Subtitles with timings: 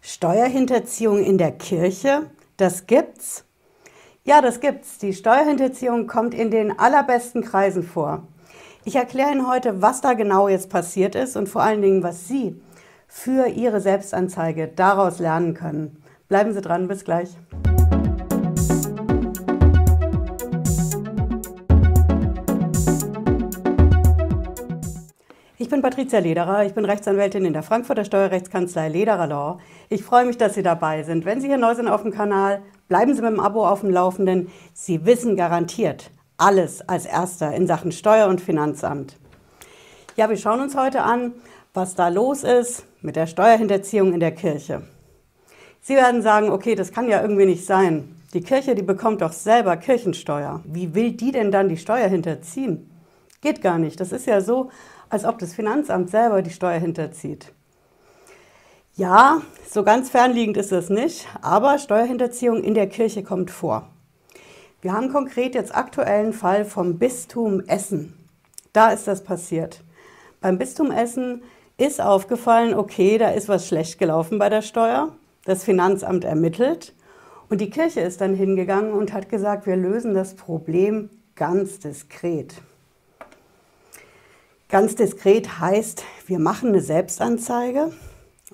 [0.00, 3.44] Steuerhinterziehung in der Kirche, das gibt's?
[4.24, 4.98] Ja, das gibt's.
[4.98, 8.26] Die Steuerhinterziehung kommt in den allerbesten Kreisen vor.
[8.84, 12.28] Ich erkläre Ihnen heute, was da genau jetzt passiert ist und vor allen Dingen, was
[12.28, 12.60] Sie
[13.06, 16.02] für Ihre Selbstanzeige daraus lernen können.
[16.28, 17.30] Bleiben Sie dran, bis gleich.
[25.68, 29.58] Ich bin Patricia Lederer, ich bin Rechtsanwältin in der Frankfurter Steuerrechtskanzlei Lederer Law.
[29.90, 31.26] Ich freue mich, dass Sie dabei sind.
[31.26, 33.90] Wenn Sie hier neu sind auf dem Kanal, bleiben Sie mit dem Abo auf dem
[33.90, 34.48] Laufenden.
[34.72, 39.18] Sie wissen garantiert alles als Erster in Sachen Steuer- und Finanzamt.
[40.16, 41.34] Ja, wir schauen uns heute an,
[41.74, 44.84] was da los ist mit der Steuerhinterziehung in der Kirche.
[45.82, 48.16] Sie werden sagen, okay, das kann ja irgendwie nicht sein.
[48.32, 50.62] Die Kirche, die bekommt doch selber Kirchensteuer.
[50.64, 52.88] Wie will die denn dann die Steuer hinterziehen?
[53.40, 54.00] Geht gar nicht.
[54.00, 54.70] Das ist ja so,
[55.10, 57.52] als ob das Finanzamt selber die Steuer hinterzieht.
[58.94, 63.88] Ja, so ganz fernliegend ist es nicht, aber Steuerhinterziehung in der Kirche kommt vor.
[64.80, 68.14] Wir haben konkret jetzt aktuellen Fall vom Bistum Essen.
[68.72, 69.82] Da ist das passiert.
[70.40, 71.42] Beim Bistum Essen
[71.76, 75.12] ist aufgefallen, okay, da ist was schlecht gelaufen bei der Steuer.
[75.44, 76.94] Das Finanzamt ermittelt
[77.48, 82.54] und die Kirche ist dann hingegangen und hat gesagt, wir lösen das Problem ganz diskret.
[84.70, 87.90] Ganz diskret heißt, wir machen eine Selbstanzeige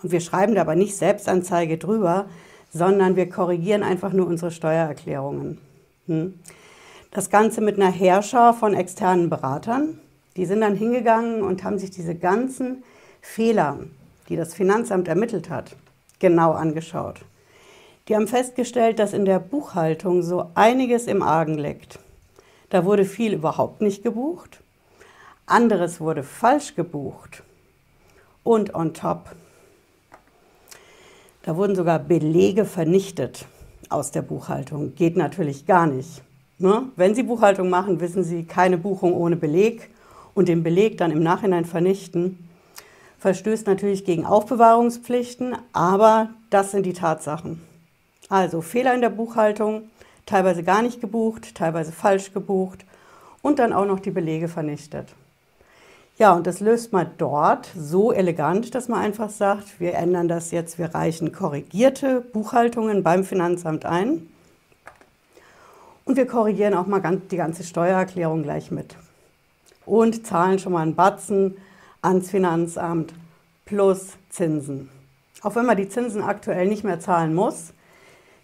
[0.00, 2.26] und wir schreiben da aber nicht Selbstanzeige drüber,
[2.72, 5.58] sondern wir korrigieren einfach nur unsere Steuererklärungen.
[6.06, 6.38] Hm?
[7.10, 9.98] Das Ganze mit einer Herrscher von externen Beratern.
[10.36, 12.84] Die sind dann hingegangen und haben sich diese ganzen
[13.20, 13.80] Fehler,
[14.28, 15.74] die das Finanzamt ermittelt hat,
[16.20, 17.22] genau angeschaut.
[18.06, 21.98] Die haben festgestellt, dass in der Buchhaltung so einiges im Argen liegt.
[22.70, 24.60] Da wurde viel überhaupt nicht gebucht
[25.46, 27.42] anderes wurde falsch gebucht.
[28.42, 29.34] Und on top,
[31.42, 33.46] da wurden sogar Belege vernichtet
[33.88, 34.94] aus der Buchhaltung.
[34.94, 36.22] Geht natürlich gar nicht.
[36.58, 36.88] Ne?
[36.96, 39.90] Wenn Sie Buchhaltung machen, wissen Sie, keine Buchung ohne Beleg
[40.34, 42.48] und den Beleg dann im Nachhinein vernichten,
[43.18, 47.62] verstößt natürlich gegen Aufbewahrungspflichten, aber das sind die Tatsachen.
[48.28, 49.90] Also Fehler in der Buchhaltung,
[50.26, 52.84] teilweise gar nicht gebucht, teilweise falsch gebucht
[53.42, 55.14] und dann auch noch die Belege vernichtet.
[56.16, 60.52] Ja, und das löst man dort so elegant, dass man einfach sagt, wir ändern das
[60.52, 64.28] jetzt, wir reichen korrigierte Buchhaltungen beim Finanzamt ein
[66.04, 68.94] und wir korrigieren auch mal die ganze Steuererklärung gleich mit
[69.86, 71.56] und zahlen schon mal einen Batzen
[72.00, 73.12] ans Finanzamt
[73.64, 74.90] plus Zinsen.
[75.42, 77.72] Auch wenn man die Zinsen aktuell nicht mehr zahlen muss.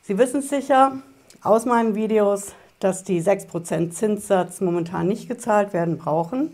[0.02, 0.98] Sie wissen sicher
[1.40, 6.50] aus meinen Videos, dass die 6% Zinssatz momentan nicht gezahlt werden brauchen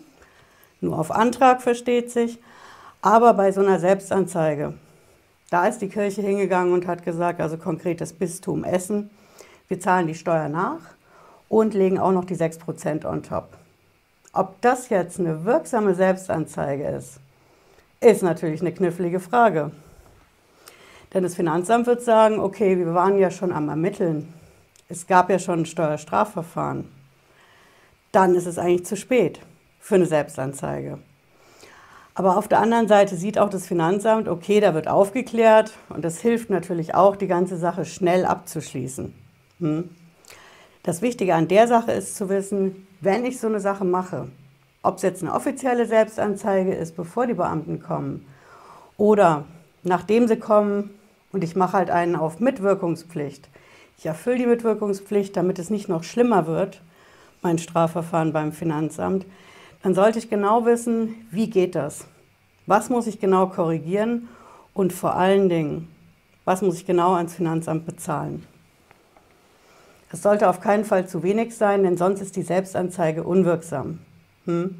[0.80, 2.38] nur auf Antrag versteht sich,
[3.02, 4.74] aber bei so einer Selbstanzeige,
[5.50, 9.10] da ist die Kirche hingegangen und hat gesagt, also konkret das Bistum Essen,
[9.68, 10.80] wir zahlen die Steuer nach
[11.48, 13.48] und legen auch noch die 6% on top.
[14.32, 17.20] Ob das jetzt eine wirksame Selbstanzeige ist,
[18.00, 19.70] ist natürlich eine knifflige Frage.
[21.14, 24.32] Denn das Finanzamt wird sagen, okay, wir waren ja schon am Ermitteln.
[24.88, 26.90] Es gab ja schon ein Steuerstrafverfahren.
[28.12, 29.40] Dann ist es eigentlich zu spät
[29.86, 30.98] für eine Selbstanzeige.
[32.16, 36.18] Aber auf der anderen Seite sieht auch das Finanzamt, okay, da wird aufgeklärt und das
[36.18, 39.14] hilft natürlich auch, die ganze Sache schnell abzuschließen.
[39.60, 39.90] Hm?
[40.82, 44.28] Das Wichtige an der Sache ist zu wissen, wenn ich so eine Sache mache,
[44.82, 48.26] ob es jetzt eine offizielle Selbstanzeige ist, bevor die Beamten kommen,
[48.96, 49.44] oder
[49.84, 50.90] nachdem sie kommen
[51.30, 53.48] und ich mache halt einen auf Mitwirkungspflicht.
[53.98, 56.82] Ich erfülle die Mitwirkungspflicht, damit es nicht noch schlimmer wird,
[57.40, 59.26] mein Strafverfahren beim Finanzamt
[59.86, 62.08] dann sollte ich genau wissen, wie geht das?
[62.66, 64.26] Was muss ich genau korrigieren?
[64.74, 65.86] Und vor allen Dingen,
[66.44, 68.44] was muss ich genau ans Finanzamt bezahlen?
[70.10, 74.00] Es sollte auf keinen Fall zu wenig sein, denn sonst ist die Selbstanzeige unwirksam.
[74.46, 74.74] Hm?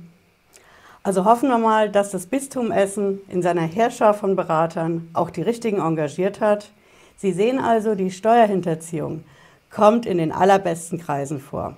[1.05, 5.43] Also hoffen wir mal, dass das Bistum Essen in seiner Herrschaft von Beratern auch die
[5.43, 6.73] richtigen engagiert hat.
[7.17, 9.23] Sie sehen also, die Steuerhinterziehung
[9.71, 11.77] kommt in den allerbesten Kreisen vor.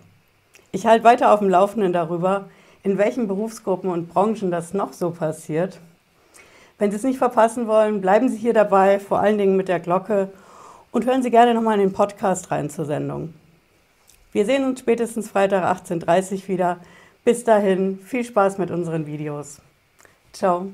[0.73, 2.47] Ich halte weiter auf dem Laufenden darüber,
[2.89, 5.79] in welchen Berufsgruppen und Branchen das noch so passiert.
[6.79, 9.81] Wenn Sie es nicht verpassen wollen, bleiben Sie hier dabei, vor allen Dingen mit der
[9.81, 10.31] Glocke
[10.91, 13.35] und hören Sie gerne nochmal in den Podcast rein zur Sendung.
[14.33, 16.77] Wir sehen uns spätestens Freitag 18.30 Uhr wieder.
[17.25, 19.61] Bis dahin, viel Spaß mit unseren Videos.
[20.33, 20.69] Ciao.